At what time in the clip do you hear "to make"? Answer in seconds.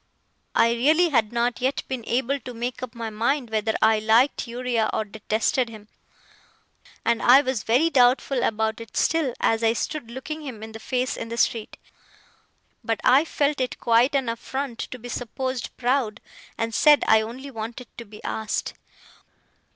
2.39-2.81